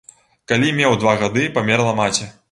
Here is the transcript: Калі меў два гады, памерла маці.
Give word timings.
Калі 0.51 0.71
меў 0.77 0.95
два 1.03 1.13
гады, 1.21 1.43
памерла 1.59 1.93
маці. 2.01 2.31